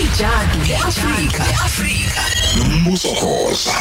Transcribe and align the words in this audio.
Ijadu 0.00 0.64
leAfrika. 0.68 1.44
Afrika 1.64 2.20
nombuso 2.58 3.08
khoza 3.08 3.74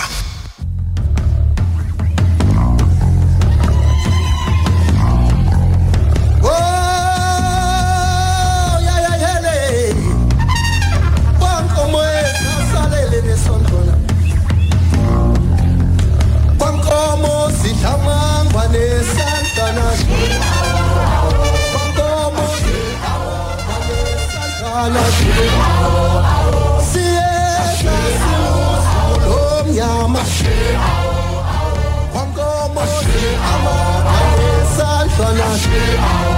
Sana 35.17 35.45
aşkı 35.53 35.69
al 36.01 36.34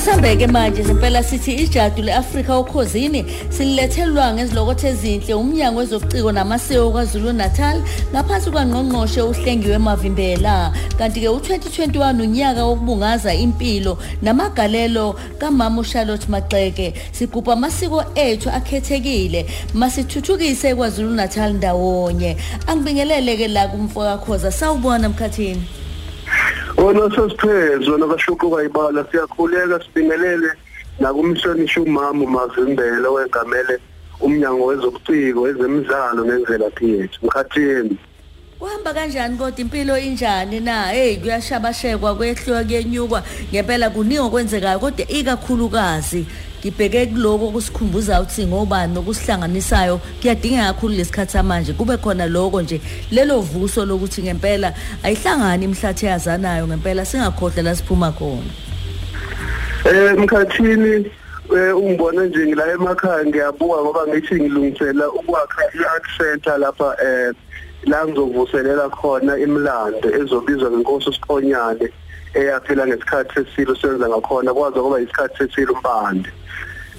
Asambeke 0.00 0.46
manje 0.46 0.82
impela 0.82 1.22
sithi 1.22 1.52
ijadu 1.52 2.02
leAfrika 2.02 2.58
ukhosini 2.58 3.24
silethelwa 3.50 4.34
ngezilokothe 4.34 4.88
ezinhle 4.88 5.34
umnyango 5.34 5.78
wezobuciko 5.78 6.32
namasiko 6.32 6.90
kwaZulu 6.90 7.32
Natal 7.32 7.82
ngaphansi 8.12 8.50
kwangqongqoshe 8.50 9.22
uhlengiwe 9.22 9.78
Mavimbela 9.78 10.72
kanti 10.98 11.20
ke 11.20 11.28
u2021 11.28 12.22
unyaka 12.22 12.64
wokubungaza 12.64 13.34
impilo 13.34 13.98
namagalelo 14.22 15.16
kaMama 15.38 15.80
uCharlotte 15.80 16.28
Maxeke. 16.28 16.94
Sigubha 17.12 17.52
amasiko 17.52 18.04
ethu 18.14 18.50
akhethekile 18.50 19.46
masithuthukise 19.74 20.74
kwaZulu 20.74 21.10
Natal 21.10 21.52
ndawonye. 21.52 22.36
Angibingelele 22.66 23.36
ke 23.36 23.48
la 23.48 23.68
kumfoka 23.68 24.18
khoza 24.18 24.52
sawubona 24.52 25.08
mkhathini 25.08 25.79
Wona 26.80 27.10
sesiphezu 27.14 27.92
wona 27.92 28.06
bashuquka 28.06 28.64
ibala 28.64 29.04
siyakhuleka 29.10 29.80
sibingelele 29.84 30.50
nakumhlonishwa 31.00 31.82
umama 31.82 32.24
uMavimbela 32.24 33.10
wegamele 33.10 33.78
umnyango 34.20 34.66
wezobuciko 34.66 35.48
ezemidlalo 35.48 36.24
nenzelaphi 36.24 36.90
yethu 36.90 37.18
mkhathini 37.26 37.96
Uhamba 38.60 38.94
kanjani 38.94 39.36
kodwa 39.36 39.60
impilo 39.60 39.98
injani 39.98 40.60
na? 40.60 40.86
Hey 40.86 41.16
kuyashabashekwa 41.16 42.14
kwehliwa 42.14 42.64
kuyenyukwa 42.64 43.22
ngempela 43.52 43.90
kuningi 43.90 44.18
okwenzekayo 44.18 44.78
kodwa 44.78 45.08
ikakhulukazi 45.08 46.26
ngibheke 46.60 47.06
kuloko 47.06 47.50
kusikhumbuza 47.50 48.20
ukuthi 48.20 48.46
ngobani 48.46 48.94
nokusihlanganisayo 48.94 50.00
kuyadingeka 50.20 50.72
kakhulu 50.72 50.94
lesikhathi 50.94 51.32
samanje 51.32 51.72
kube 51.72 51.96
khona 51.96 52.26
lokho 52.26 52.62
nje. 52.62 52.80
Lelo 53.10 53.40
vuso 53.40 53.84
lokuthi 53.84 54.22
ngempela 54.22 54.74
ayihlangani 55.02 55.64
imhlathi 55.64 56.06
yazanayo 56.06 56.66
ngempela 56.66 57.04
singakhohle 57.04 57.62
la 57.62 57.74
siphuma 57.74 58.12
khona. 58.12 58.50
eh 59.84 60.18
mkhathini 60.18 61.10
eh 61.56 61.76
ungibona 61.76 62.24
nje 62.24 62.46
ngila 62.46 62.72
emakhaya 62.72 63.26
ngiyabuka 63.26 63.82
ngoba 63.82 64.06
ngithi 64.06 64.34
ngilungisela 64.34 65.10
ukwakha 65.10 65.62
i-art 65.74 66.04
center 66.18 66.58
lapha 66.58 66.96
eh 67.02 67.32
la 67.86 68.06
ngizovuselela 68.06 68.88
khona 68.88 69.38
imlando 69.38 70.08
ezobizwa 70.20 70.70
ngenkosi 70.70 71.08
usikhonyane 71.08 71.92
eyaphila 72.34 72.86
ngesikhathi 72.86 73.34
sesilo 73.34 73.74
senza 73.76 74.08
ngakhona 74.08 74.54
kwazi 74.54 74.80
kuba 74.80 75.00
isikhathi 75.00 75.38
sesilo 75.38 75.72
umbande 75.74 76.30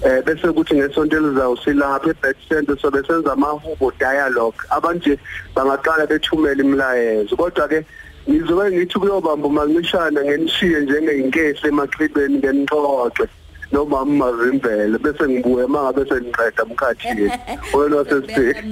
eh 0.04 0.22
bese 0.24 0.52
kuthi 0.52 0.74
ngesonto 0.74 1.16
elizayo 1.16 1.56
silapha 1.56 2.10
eback 2.10 2.36
center 2.48 2.76
so 2.78 2.90
besenza 2.90 3.32
amahubo 3.32 3.92
dialogue. 3.98 4.58
Abantu 4.70 5.08
nje 5.10 5.18
bangaqala 5.54 6.06
bethumela 6.06 6.62
imlayezo 6.62 7.36
kodwa 7.36 7.68
ke 7.68 7.86
ngizobe 8.28 8.70
ngithi 8.70 8.98
kuyobamba 8.98 9.48
umancishana 9.48 10.24
ngenishiye 10.24 10.80
njengeyinkehli 10.80 11.68
emaqhibeni 11.68 12.38
ngenixoxe 12.38 13.28
nomama 13.72 14.26
Mavimbele 14.26 14.98
bese 14.98 15.24
ngibuye 15.28 15.66
mangabe 15.66 16.04
sengiqeda 16.08 16.62
umkhathi 16.64 17.30
wena 17.74 17.96
wasesibheki 17.96 18.62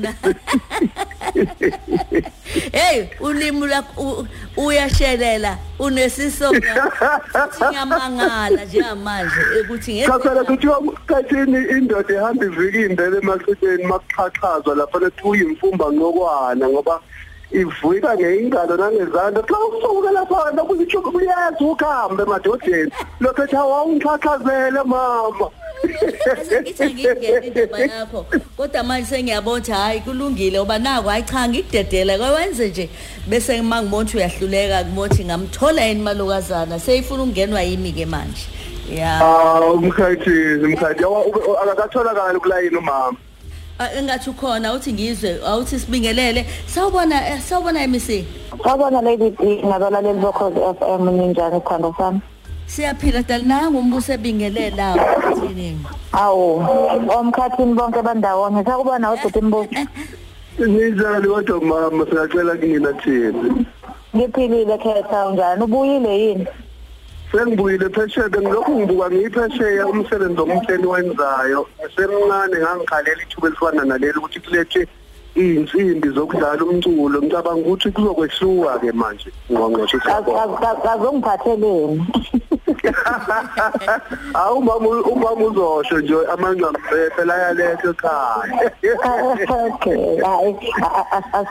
Hey 2.72 3.08
ulimi 3.20 3.66
lakho 3.66 4.26
uyashelela 4.56 5.58
unesisonga 5.78 6.92
siyamangala 7.58 8.64
njengamanje 8.64 9.40
ukuthi 9.60 10.02
Chaphela 10.06 10.44
kuthiwa 10.44 10.82
kathini 11.06 11.58
indoda 11.78 12.14
ehamba 12.14 12.44
iviki 12.44 12.80
indele 12.80 13.18
emaqhibeni 13.18 13.84
makuxhaxhazwa 13.84 14.74
lapha 14.74 14.98
lethi 14.98 15.22
uyimfumba 15.24 15.92
ngokwana 15.92 16.68
ngoba 16.68 17.00
ivuyika 17.52 18.14
ngeingalo 18.14 18.76
nangezandla. 18.76 19.42
Xa 19.42 19.58
usuka 19.58 20.10
lapha 20.10 20.52
nokuthi 20.54 20.96
kuyeza 20.96 21.60
ukuhambe 21.60 22.22
emadodeni. 22.22 22.90
Lokho 23.20 23.42
ethi 23.44 23.56
awungixhaxhazele 23.56 24.82
mama. 24.84 25.50
Ngithi 26.62 26.94
ngingena 26.94 27.46
indaba 27.46 27.78
yakho 27.78 28.26
kodwa 28.56 28.82
manje 28.82 29.06
sengiyabona 29.06 29.56
ukuthi 29.56 29.72
hayi 29.72 30.00
kulungile 30.00 30.58
ngoba 30.58 30.78
nako 30.78 31.08
hayi 31.08 31.22
cha 31.22 31.48
ngikudedela 31.48 32.18
kwenze 32.18 32.68
nje. 32.68 32.88
Bese 33.26 33.60
uma 33.60 33.82
ngibona 33.82 34.02
ukuthi 34.02 34.16
uyahluleka 34.16 34.84
kumothi 34.84 35.24
ngamthola 35.24 35.84
yini 35.84 36.02
malokazana? 36.02 36.78
Seyifuna 36.78 37.22
ukungenwa 37.22 37.62
yimi 37.62 37.92
ke 37.92 38.06
manje. 38.06 38.46
Ya. 38.90 39.20
Ah 39.20 39.60
umkhathi 39.60 40.64
umkhathi. 40.64 41.04
Akakatholakala 41.62 42.38
kulayini 42.40 42.76
umama? 42.76 43.16
Ah, 43.78 43.88
engathi 43.96 44.30
ukhona 44.30 44.72
uthi 44.74 44.92
ngizwe 44.92 45.40
awuthi 45.46 45.78
sibingelele. 45.78 46.46
Sawubona 46.66 47.28
eh, 47.28 47.40
sawubona 47.40 47.86
MC 47.86 48.24
Sawubona 48.62 49.00
Lady 49.02 49.30
D 49.30 49.62
nabalaleli 49.62 50.20
bokhozi 50.20 50.60
FM 50.60 51.08
ninjani 51.08 51.60
sithando 51.60 51.94
sami? 51.98 52.20
Siyaphila 52.70 53.22
dali 53.22 53.44
nangu 53.44 53.78
umbuso 53.78 54.12
ebingelela 54.12 54.94
thini 55.40 55.74
Awu, 56.12 56.62
omkhathini 57.18 57.74
bonke 57.74 58.02
bandawonye 58.02 58.64
sakubona 58.64 59.12
uDuti 59.12 59.40
Mbuso. 59.42 59.80
Nizali 60.58 61.28
kodwa 61.28 61.60
mama 61.60 62.06
siyacela 62.06 62.56
kina 62.56 62.92
thina 62.92 63.66
Ngiphilile 64.14 64.78
khetha 64.78 65.26
unjani? 65.28 65.62
Ubuyile 65.62 66.12
yini? 66.22 66.46
Sengibuyile 67.32 67.88
phesheya 67.88 68.28
ngilokhu 68.28 68.72
ngibuka 68.78 69.10
ngiyiphesheya 69.10 69.86
umsebenzi 69.86 70.40
omhleni 70.40 70.86
wenzayo 70.86 71.66
semncane 71.96 72.56
ngangikhalela 72.58 73.22
ithuba 73.22 73.48
elifana 73.48 73.84
naleli 73.84 74.18
ukuthi 74.18 74.40
kulethe 74.40 74.86
iy'nsimbi 75.36 76.08
zokudlala 76.08 76.64
umculo 76.64 77.22
ngicabanga 77.22 77.62
ukuthi 77.62 77.90
kuzokwehluka 77.94 78.78
ke 78.78 78.92
manje 78.92 79.30
ngqongqoshe 79.50 79.98
Kazongiphatheleni. 80.82 82.02
hawu 84.32 84.58
umama 84.58 84.88
umama 84.88 85.44
uzosho 85.44 85.98
nje 85.98 86.14
amanqamu 86.32 86.78
phela 87.16 87.34
ayaletha 87.34 87.90
ekhaya 88.82 89.30
Okay, 89.70 90.20
hayi 90.20 90.56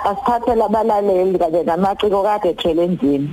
asiphathele 0.10 0.64
abalaleli 0.64 1.40
kanye 1.40 1.64
namaciko 1.64 2.24
kade 2.24 2.50
ethwele 2.50 2.84
enzima. 2.84 3.30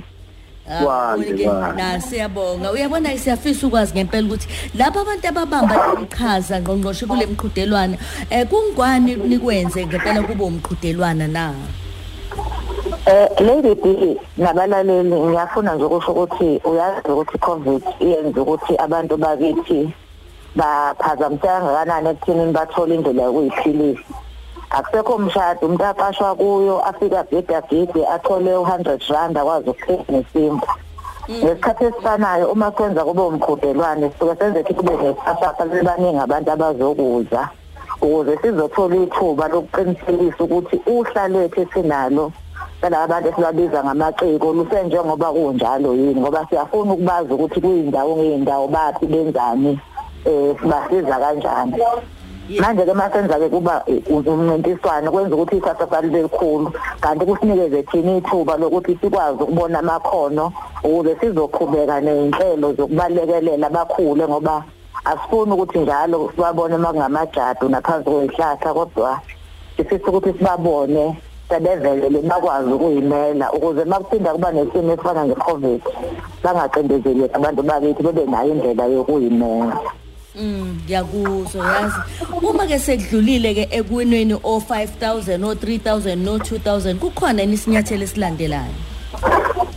Kwande, 0.67 1.43
kwande. 1.43 1.81
na 1.81 2.01
siyabonga 2.01 2.71
uyabona 2.71 3.17
siyafisa 3.17 3.67
ukwazi 3.67 3.93
ngempela 3.93 4.27
ukuthi 4.27 4.47
lapho 4.75 4.99
abantu 4.99 5.27
ababamba 5.27 5.75
iqhaza 6.03 6.59
ngqongqoshe 6.59 7.05
kule 7.05 7.25
mqhudelwana 7.25 7.97
eh 8.29 8.45
kungwani 8.47 9.15
nikwenze 9.15 9.85
ngempela 9.85 10.21
kube 10.23 10.43
umqhudelwana 10.43 11.27
na 11.27 11.53
Eh 13.07 13.29
Lady 13.39 13.73
D 13.75 14.19
nabalaleli 14.37 15.15
ngiyafuna 15.15 15.75
nje 15.75 15.85
ukusho 15.85 16.11
ukuthi 16.11 16.61
uyazi 16.63 17.11
ukuthi 17.11 17.37
COVID 17.37 17.83
iyenza 17.99 18.41
ukuthi 18.41 18.73
abantu 18.77 19.17
bakithi 19.17 19.79
baphazamiseka 20.55 21.59
kangakanani 21.59 22.09
ekuthenini 22.09 22.51
bathola 22.51 22.93
indlela 22.95 23.23
yokuyiphilisa. 23.23 24.03
Akusekho 24.69 25.15
umshado 25.15 25.59
umuntu 25.63 25.85
aqashwa 25.85 26.35
kuyo 26.35 26.75
afika 26.89 27.23
bheda 27.23 27.61
gidi 27.69 28.01
athole 28.05 28.51
u100 28.51 29.13
rand 29.13 29.37
akwazi 29.37 29.69
ukuphila 29.69 30.03
nesimba. 30.09 30.67
Ngesikhathi 31.29 31.83
esifanayo 31.85 32.51
uma 32.51 32.71
kwenza 32.71 33.05
kube 33.05 33.21
umqhudelwane 33.21 34.11
sisuke 34.11 34.35
senze 34.35 34.63
kube 34.63 34.93
nesasasa 34.97 35.65
lebaningi 35.65 36.19
abantu 36.19 36.51
abazokuza 36.51 37.41
ukuze 38.01 38.37
sizothola 38.41 38.95
ithuba 38.95 39.47
lokuqinisekisa 39.47 40.43
ukuthi 40.43 40.75
uhla 40.85 41.27
lethu 41.27 41.61
esinalo 41.61 42.31
laba 42.81 43.03
abantu 43.03 43.29
esibabiza 43.29 43.83
ngamaciko 43.83 44.53
lusenjengoba 44.53 45.31
kunjalo 45.33 45.93
yini? 45.93 46.21
Ngoba 46.21 46.45
siyafuna 46.49 46.93
ukubaza 46.93 47.33
ukuthi 47.33 47.61
kuyindawo 47.61 48.15
ngeyindawo 48.15 48.67
bathi 48.67 49.05
benzani 49.05 49.79
eh 50.25 50.55
sibasiza 50.61 51.19
kanjani. 51.19 51.73
Manje 52.59 52.85
ke 52.85 52.93
masenza 52.93 53.39
ke 53.39 53.49
kuba 53.49 53.83
umncintiswano 54.09 55.11
kwenza 55.11 55.35
ukuthi 55.35 55.57
ikusasa 55.57 55.87
salibe 55.89 56.21
likhulu. 56.21 56.71
Kanti 57.01 57.25
kusinikeze 57.25 57.83
thina 57.83 58.17
ithuba 58.17 58.57
lokuthi 58.57 58.97
sikwazi 59.01 59.43
ukubona 59.43 59.79
amakhono 59.79 60.53
ukuze 60.83 61.15
sizoqhubeka 61.19 62.01
nezinhlelo 62.01 62.73
zokubalekelela 62.73 63.67
abakhule 63.67 64.27
ngoba 64.27 64.63
asifuni 65.05 65.51
ukuthi 65.51 65.79
njalo 65.79 66.31
sibabone 66.35 66.75
uma 66.75 66.93
kungamajadu 66.93 67.69
naphansi 67.69 68.09
kwezihlahla 68.09 68.73
kodwa 68.73 69.19
sifisa 69.77 70.07
ukuthi 70.07 70.33
sibabone 70.37 71.17
sebevelele 71.49 72.21
bakwazi 72.21 72.71
ukuyimela 72.71 73.51
ukuze 73.53 73.85
makuphinda 73.85 74.31
kuba 74.33 74.51
nesimo 74.51 74.93
esifana 74.93 75.25
nge-covid 75.25 75.81
bangacindezeleki 76.43 77.33
abantu 77.35 77.63
bakithi 77.63 78.03
bebe 78.03 78.25
nayo 78.25 78.51
indlela 78.51 78.85
yokuyimela 78.85 79.79
Mm, 80.39 80.77
ngiyakuzwa 80.85 81.65
yazi. 81.65 81.95
Uma 82.45 82.67
ke 82.67 82.77
sekudlulile 82.79 83.53
ke 83.55 83.67
ekwinweni 83.71 84.33
o5000 84.33 85.41
o3000 85.41 86.15
no2000 86.23 86.95
kukhona 86.99 87.43
isinyathelo 87.43 88.03
esilandelayo? 88.03 88.73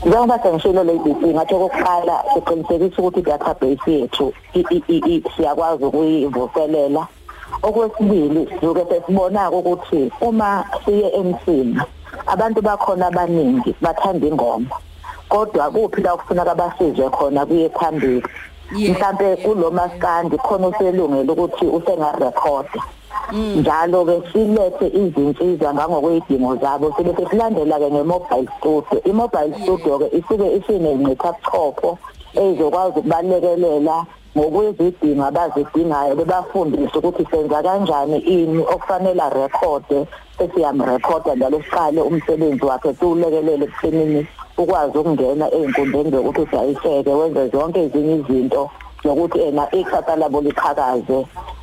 njengoba 0.07 0.39
sengishilo 0.43 0.85
le 0.85 0.99
DP 0.99 1.23
ngathi 1.35 1.55
okokuqala 1.55 2.25
siqinisekisa 2.35 3.03
ukuthi 3.03 3.21
i-database 3.21 3.93
yethu 3.93 4.33
i- 4.55 4.65
i- 4.71 4.83
i- 4.89 5.03
i- 5.17 5.23
siyakwazi 5.37 5.85
ukuyivuselela 5.85 7.07
okwesibili 7.63 8.49
sizoke 8.49 8.85
sesibona 8.89 9.51
ukuthi 9.51 10.13
uma 10.21 10.65
siye 10.85 11.09
emsini 11.21 11.81
abantu 12.27 12.63
bakhona 12.63 13.07
abaningi 13.07 13.75
bathanda 13.81 14.27
ingoma. 14.27 14.77
Kodwa 15.29 15.71
kuphi 15.71 16.03
la 16.03 16.17
kufuneka 16.17 16.55
basizwe 16.55 17.11
khona 17.11 17.47
kuye 17.47 17.69
phambili? 17.69 18.23
Mhlambe 18.73 19.37
kulo 19.37 19.71
maskandi 19.71 20.37
khona 20.39 20.69
uselungela 20.69 21.33
ukuthi 21.33 21.67
usengarekhoda. 21.67 22.81
Njalo 23.33 24.05
ke 24.05 24.23
silethe 24.33 24.87
izinsiza 24.89 25.75
ngangokwedingo 25.75 26.57
zabo 26.57 26.95
sibe 26.97 27.15
sesilandela 27.15 27.79
ke 27.79 27.91
nge-mobile 27.91 28.49
studio. 28.59 29.01
I-mobile 29.05 29.55
studio 29.63 29.99
ke 29.99 30.07
isuke 30.19 30.47
isinengqithabuchopho 30.57 31.99
ezokwazi 32.35 32.99
ukubalekelela 32.99 34.07
ngokwezidingo 34.37 35.25
abazidingayo 35.27 36.15
bebafundise 36.17 36.95
ukuthi 36.99 37.25
senza 37.31 37.63
kanjani 37.63 38.19
ini 38.19 38.63
okufanele 38.75 39.23
arekhode 39.23 40.07
sesiyamrekhoda 40.39 41.35
njalo 41.35 41.59
siqale 41.63 42.01
umsebenzi 42.01 42.65
wakhe 42.65 42.95
siwulekelele 42.95 43.65
ekuthenini 43.67 44.21
ukwazi 44.61 44.99
ukungena 44.99 45.47
ey'nkundleni 45.57 46.11
zokuthi 46.15 46.41
udayiseke 46.43 47.13
wenze 47.19 47.49
zonke 47.53 47.81
ezinye 47.85 48.15
izinto 48.21 48.63
zokuthi 49.05 49.39
ena 49.49 49.65
ikusasa 49.79 50.17
labo 50.17 50.41
liqhakaze 50.41 51.19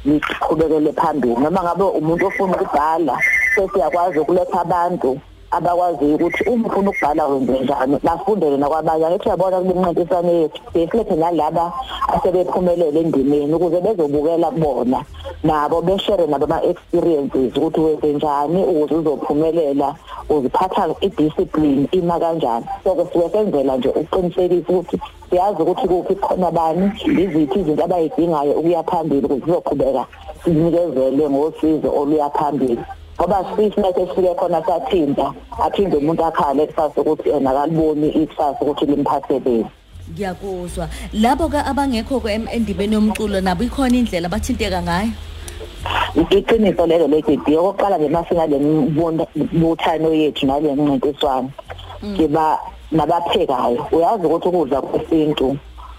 liqhubekele 0.05 0.91
phambili. 0.99 1.35
Noma 1.41 1.63
ngabe 1.63 1.83
umuntu 1.99 2.27
ofuna 2.27 2.55
ukubhala 2.55 3.15
sesiyakwazi 3.55 4.19
ukuletha 4.19 4.61
abantu 4.61 5.19
abakwaziyo 5.51 6.15
ukuthi 6.15 6.43
uma 6.49 6.67
ufuna 6.67 6.89
ukubhala 6.89 7.27
wenze 7.27 7.59
njani 7.59 7.97
bafundele 8.03 8.57
nakwabanye. 8.57 9.05
Angithi 9.05 9.27
uyabona 9.27 9.57
kule 9.59 9.73
mncintiswane 9.73 10.33
yethu 10.41 10.61
besilethe 10.73 11.15
nalaba 11.15 11.73
asebephumelele 12.13 12.99
endimeni 12.99 13.53
ukuze 13.53 13.81
bezobukela 13.81 14.51
kubona 14.51 14.99
nabo 15.43 15.81
beshere 15.81 16.27
nabo 16.27 16.45
ama-experiences 16.45 17.57
ukuthi 17.57 17.79
wenze 17.79 18.13
njani 18.13 18.63
ukuze 18.63 18.95
uzophumelela 18.95 19.95
uziphatha 20.29 20.95
i-discipline 21.01 21.87
ima 21.91 22.19
kanjani. 22.19 22.65
So-ke 22.83 23.03
suke 23.13 23.29
senzela 23.29 23.77
nje 23.77 23.89
ukuqinisekisa 23.89 24.69
ukuthi 24.73 24.99
siyazi 25.29 25.61
ukuthi 25.61 25.87
kuphi 25.87 26.15
kukhona 26.15 26.51
bani 26.51 26.91
iziphi 27.05 27.59
izinto 27.59 27.83
abayidingayo 27.83 28.53
ukuya 28.59 28.83
phambili 28.83 29.25
ukuze 29.25 29.45
sizoqhubeka 29.45 30.05
sinikezele 30.43 31.29
ngosizo 31.29 31.89
oluya 31.99 32.29
phambili. 32.29 32.83
Ngoba 33.19 33.45
sifisi 33.49 33.79
mase 33.81 34.07
sifike 34.07 34.35
khona 34.35 34.61
sathinta 34.65 35.33
aphinde 35.63 35.97
umuntu 35.97 36.25
akhale 36.25 36.67
kusasa 36.67 37.01
ukuthi 37.01 37.29
yena 37.29 37.51
akaliboni 37.51 38.07
ikusasa 38.09 38.61
ukuthi 38.61 38.85
limphatheleni 38.85 39.65
Ngiyakuzwa. 40.07 40.87
Labo 41.13 41.49
ke 41.49 41.57
abangekho 41.57 42.19
ke 42.23 42.31
em- 42.31 42.47
endibeni 42.47 42.95
yomculo 42.95 43.41
nabo 43.41 43.63
ikhona 43.63 43.97
indlela 43.97 44.29
bathinteka 44.29 44.81
ngayo. 44.81 45.11
iqiniso 46.15 46.85
lelo 46.87 47.07
le-DB 47.07 47.47
okokuqala 47.57 47.97
nje 47.97 48.09
masingale 48.09 48.57
mbuthano 49.53 50.13
yethu 50.13 50.45
nale 50.47 50.75
mncintiswano 50.75 51.49
ngiba 52.03 52.59
nabaphekayo 52.91 53.87
uyazi 53.91 54.25
ukuthi 54.25 54.47
ukudla 54.47 54.81
kwesintu 54.81 55.57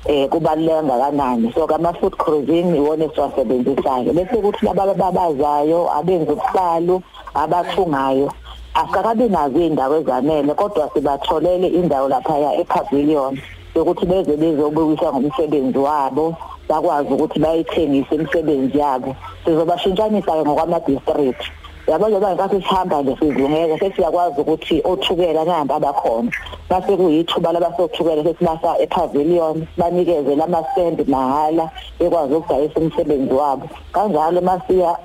eh 0.09 0.29
kubaluleka 0.29 0.83
ngakanani 0.83 1.53
so 1.53 1.67
ama-food 1.69 2.17
cuisine 2.17 2.77
iwona 2.79 3.05
esiwasebenzisayo. 3.05 4.13
Bese 4.13 4.37
kuthi 4.41 4.65
laba 4.67 4.83
ababazayo 4.83 5.81
abenza 5.99 6.33
ubuhlalu 6.33 7.03
abathungayo 7.35 8.33
asakabi 8.75 9.29
nazo 9.29 9.59
iy'ndawo 9.61 9.95
ezanele 10.01 10.55
kodwa 10.55 10.91
sibatholele 10.95 11.69
indawo 11.69 12.09
laphaya 12.09 12.57
epavilion 12.61 13.37
yokuthi 13.75 14.07
beze 14.07 14.37
bezobukisa 14.37 15.13
ngomsebenzi 15.13 15.79
wabo 15.79 16.37
bakwazi 16.69 17.13
ukuthi 17.13 17.39
bayithengise 17.41 18.15
imisebenzi 18.15 18.79
yabo. 18.79 19.17
Sizobashintshanisa-ke 19.45 20.43
ngokwama-district. 20.45 21.43
Yabo 21.89 22.09
njengoba 22.09 22.35
ngenkathi 22.35 22.63
sihamba 22.63 23.03
nje 23.03 23.17
sizungeza 23.21 23.79
sesiyakwazi 23.79 24.41
ukuthi 24.41 24.83
othukela 24.85 25.45
nahambe 25.45 25.75
abakhona. 25.75 26.31
Base 26.71 26.97
kuyithuba 26.97 27.53
labasothukela 27.53 28.25
sesibasa 28.25 28.79
epavilion 28.79 29.67
banikeze 29.79 30.37
lamasendi 30.37 31.05
mahhala 31.05 31.71
bekwazi 31.99 32.35
ukudayisa 32.35 32.81
umsebenzi 32.81 33.35
wabo. 33.35 33.69
Kanjalo 33.93 34.41
masiya 34.41 34.99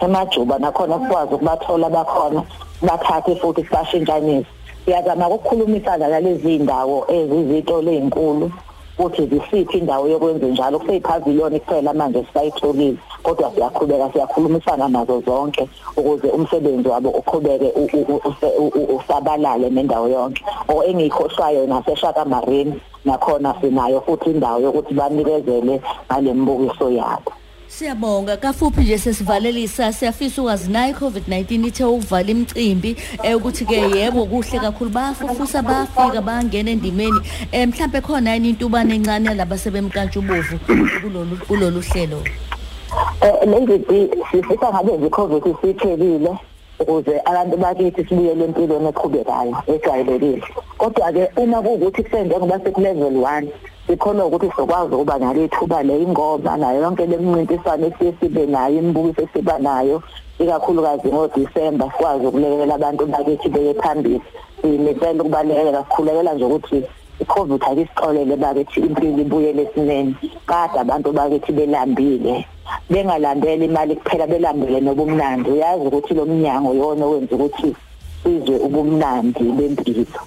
emajuba 0.00 0.58
nakhona 0.58 0.98
sikwazi 0.98 1.34
ukubathola 1.34 1.88
bakhona 1.90 2.42
bathathe 2.82 3.34
futhi 3.36 3.64
sibashintshanise. 3.64 4.48
Siyazama 4.84 5.28
ukukhulumisana 5.28 6.08
nalezi 6.08 6.58
ndawo 6.58 7.04
ezizitolo 7.12 7.90
ey'nkulu 7.92 8.50
ukuthi 8.98 9.26
zisiphi 9.26 9.78
indawo 9.78 10.08
yokwenza 10.08 10.46
njalo. 10.46 10.78
Kuseyiphaviliyoni 10.78 11.60
kuphela 11.60 11.92
manje 11.92 12.24
sisayitholile 12.24 12.98
kodwa 13.22 13.52
siyaqhubeka 13.54 14.12
siyakhulumisana 14.12 14.88
nazo 14.88 15.20
zonke 15.26 15.68
ukuze 15.96 16.28
umsebenzi 16.28 16.88
wabo 16.88 17.08
uqhubeke 17.10 17.72
u- 17.76 17.88
u- 17.92 18.06
u- 18.14 18.22
use- 18.28 18.56
u- 18.58 18.72
u- 18.74 18.96
usabalale 18.96 19.70
nendawo 19.70 20.08
yonke. 20.08 20.44
Or 20.68 20.84
engiyikhohlwayo 20.84 21.66
naseshaka 21.66 22.24
marine 22.24 22.74
nakhona 23.04 23.54
sinayo 23.60 24.00
futhi 24.00 24.30
indawo 24.30 24.60
yokuthi 24.60 24.94
banikezele 24.94 25.80
ngale 26.06 26.32
mbukiso 26.34 26.90
yabo. 26.90 27.32
Siyabonga. 27.68 28.36
Kafuphi 28.36 28.80
nje 28.80 28.98
sesivalelisa? 28.98 29.92
Siyafisa 29.92 30.42
ukwazi 30.42 30.70
nayo 30.70 30.94
iCovid-19 30.94 31.66
ithe 31.66 31.84
ukuvala 31.84 32.30
imicimbi 32.30 32.96
eh, 33.22 33.36
ukuthi 33.36 33.64
ke 33.64 33.74
yebo 33.74 34.26
kuhle 34.26 34.58
kakhulu. 34.58 34.90
Bayafufusa 34.90 35.62
bayafika 35.62 36.20
bayangena 36.22 36.70
endimeni. 36.70 37.20
Eh, 37.52 37.68
mhlambe 37.68 38.00
khona 38.00 38.34
yini 38.34 38.48
intubane 38.48 38.94
encane 38.94 39.34
laba 39.34 39.58
sebemkantshubovu 39.58 40.58
kulolu 41.02 41.36
kulolu 41.48 41.80
hlelo? 41.80 42.16
Eh 42.26 42.49
lezi 43.20 44.10
sifisa 44.30 44.70
ngabe 44.72 44.96
nje 44.96 45.06
iCovid 45.06 45.46
isiphelile 45.46 46.32
ukuze 46.80 47.20
abantu 47.24 47.56
bakithi 47.56 48.04
sibuyele 48.04 48.44
empilweni 48.44 48.88
eqhubekayo 48.88 49.56
ejwayelekile. 49.66 50.42
Kodwa 50.78 51.12
ke 51.12 51.28
uma 51.36 51.62
kuwukuthi 51.62 52.02
kusenze 52.02 52.38
ngoba 52.38 52.60
seku 52.64 52.80
level 52.80 53.12
1 53.12 53.46
sikhona 53.86 54.24
ukuthi 54.24 54.50
sizokwazi 54.50 54.94
ukuba 54.94 55.18
nalo 55.18 55.44
ithuba 55.44 55.82
le 55.82 56.02
ingoma 56.02 56.56
nayo 56.56 56.80
yonke 56.82 57.06
lemncintiswano 57.06 57.86
esiye 57.86 58.12
sibe 58.20 58.46
nayo 58.46 58.78
imibukiso 58.78 59.22
esiba 59.22 59.58
nayo 59.58 60.02
ikakhulukazi 60.38 61.08
ngoDisemba 61.08 61.90
sikwazi 61.92 62.26
ukulekelela 62.26 62.74
abantu 62.74 63.06
bakithi 63.06 63.48
beye 63.48 63.74
phambili. 63.74 64.22
Sinikela 64.62 65.22
ukubalekela 65.22 65.84
sikhulekela 65.84 66.34
nje 66.34 66.44
ukuthi 66.44 66.78
iCovid 67.22 67.62
akisixolele 67.62 68.36
bakithi 68.36 68.80
impilo 68.80 69.20
ibuyele 69.24 69.62
esimeni 69.62 70.14
kade 70.46 70.76
abantu 70.80 71.12
bakithi 71.12 71.52
belambile. 71.52 72.46
Bengalandeli 72.90 73.64
imali 73.64 73.96
kuphela 73.96 74.26
belambele 74.26 74.80
nobumnandi. 74.80 75.50
Uyazi 75.50 75.84
ukuthi 75.86 76.14
lo 76.14 76.24
mnyango 76.26 76.74
yona 76.74 77.04
owenza 77.06 77.34
ukuthi 77.36 77.74
sizwe 78.22 78.56
ubumnandi 78.66 79.44
bempilo. 79.56 80.20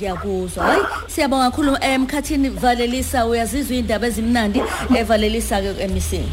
Ngiyakuzwa. 0.00 0.64
Hayi 0.64 0.82
siyabonga 1.06 1.50
kakhulu 1.50 1.76
emkhathini 1.80 2.48
valelisa. 2.48 3.26
Uyazizwa 3.26 3.76
indaba 3.76 4.06
ezimnandi 4.06 4.62
evalelisa 4.96 5.60
ke 5.60 5.84
emisini 5.84 6.28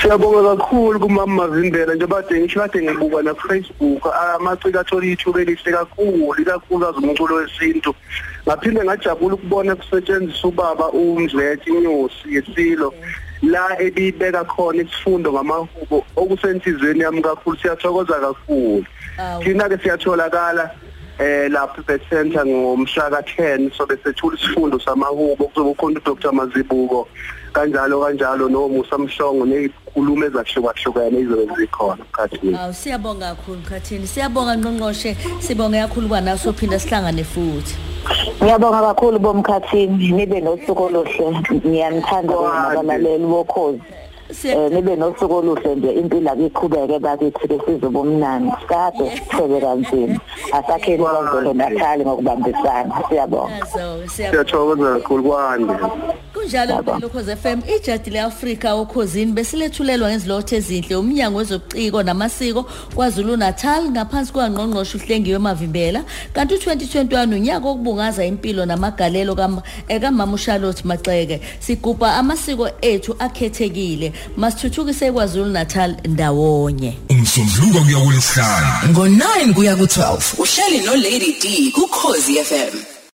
Siyabonga 0.00 0.56
kakhulu 0.56 1.00
kumama 1.00 1.46
Mavimbela 1.46 1.94
njengoba 1.94 2.22
kade 2.22 2.40
ngisho 2.40 2.60
kade 2.60 2.82
ngibuka 2.82 3.22
na 3.22 3.34
Facebook 3.34 4.02
amaciko 4.36 4.78
athola 4.78 5.06
ithuba 5.06 5.40
elihle 5.40 5.72
kakhulu 5.72 6.34
ikakhulukazi 6.40 7.06
umculo 7.06 7.34
wesintu. 7.34 7.94
Ngaphinde 8.46 8.84
ngajabula 8.84 9.34
ukubona 9.34 9.76
kusetshenziswa 9.76 10.48
ubaba 10.48 10.88
uMdleti 10.88 11.70
inyosi 11.70 12.34
yesilo 12.34 12.94
la 13.42 13.80
ebibeka 13.80 14.44
khona 14.44 14.82
isifundo 14.82 15.32
ngamahubo 15.32 16.04
okusenhlizweni 16.16 17.00
yami 17.00 17.22
kakhulu. 17.22 17.56
Siyathokoza 17.56 18.20
kakhulu. 18.20 18.84
Awu. 19.18 19.44
thina 19.44 19.68
ke 19.68 19.78
siyatholakala 19.78 20.70
eh 21.18 21.48
lapha 21.50 21.80
e-Birth 21.80 22.08
Center 22.10 22.46
ngomhla 22.46 23.10
ka10 23.10 23.70
so 23.76 23.86
besethula 23.86 24.36
isifundo 24.36 24.78
samahubo 24.78 25.46
kuzobe 25.48 25.74
khona 25.74 26.00
uDr 26.00 26.32
Mazibuko. 26.32 27.08
Kanjalo 27.52 28.00
kanjalo 28.00 28.48
noMusa 28.48 28.98
Mhlongo 28.98 29.46
nezikhulumo 29.46 30.24
ezahlukahlukene 30.26 31.20
izobe 31.20 31.54
zikhona 31.56 32.04
khathini 32.12 32.56
Awu 32.58 32.72
siyabonga 32.74 33.34
kakhulu 33.34 33.62
Khathini. 33.62 34.06
Siyabonga 34.06 34.56
Ngqongqoshe, 34.56 35.16
sibonge 35.40 35.78
kakhulu 35.78 36.08
bana 36.08 36.36
sophinda 36.36 36.78
sihlangane 36.78 37.24
futhi. 37.24 37.76
ngiyabonga 38.42 38.80
kakhulu 38.80 39.18
bomkhathini 39.18 40.12
nibe 40.12 40.40
nosuku 40.40 40.82
oluhle. 40.82 41.26
Ngiyanithanda 41.66 42.34
nabalaleli 42.34 43.26
bokhozi. 43.26 43.80
Siya 43.80 43.98
eh 43.98 44.03
nibe 44.70 44.96
nosuku 44.96 45.34
oluhle 45.34 45.74
nje 45.74 45.90
impilo 45.92 46.30
akiqhubeke 46.32 46.98
bakithi 46.98 47.48
besizoba 47.48 48.00
umnandi 48.00 48.52
kade 48.68 49.10
sithebe 49.10 49.60
kanzima. 49.60 50.18
Asakheni 50.52 51.04
kwazolo 51.04 51.52
nathali 51.54 52.04
ngokubambisana. 52.04 52.94
Siyabonga. 53.08 53.54
Yazo, 53.54 54.08
siyabonga. 54.08 54.08
siyathokoza 54.08 54.92
kakhulu 54.92 55.22
kwande. 55.22 55.74
Kunjalo 56.44 56.78
impilo 56.78 57.08
Khoze 57.08 57.36
FM 57.36 57.60
ijadi 57.76 58.10
leAfrika 58.10 58.74
okhosini 58.74 59.32
besilethulelwa 59.32 60.10
ngezilothe 60.10 60.56
ezinhle 60.56 60.96
umnyango 60.96 61.38
wezobuciko 61.38 62.02
namasiko 62.02 62.62
kwaZulu 62.94 63.36
Natal 63.36 63.90
ngaphansi 63.90 64.32
kwangqongqoshe 64.32 64.96
uhlengiwe 64.96 65.38
Mavimbela 65.38 66.04
kanti 66.34 66.54
u2021 66.54 67.34
unyaka 67.34 67.68
okubungaza 67.68 68.24
impilo 68.24 68.66
namagalelo 68.66 69.34
kam 69.34 69.60
ekamama 69.88 70.34
uCharlotte 70.34 70.84
Maxeke. 70.84 71.40
Sigubha 71.60 72.14
amasiko 72.14 72.68
ethu 72.80 73.16
akhethekile. 73.18 74.12
Masithuthukise 74.36 75.12
kwaZulu 75.12 75.50
Natal 75.50 75.96
ndawonye. 76.04 76.98
Umsombuluko 77.10 77.84
kuya 77.84 78.00
kulesihlanu 78.00 78.66
ngo-9 78.92 79.54
kuya 79.54 79.76
ku-12 79.76 80.40
uhleli 80.42 80.86
no-lady 80.86 81.32
d 81.40 81.72
kukhozi 81.72 82.34
fm 82.44 82.93